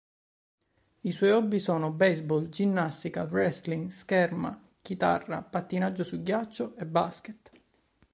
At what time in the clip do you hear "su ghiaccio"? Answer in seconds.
6.03-6.75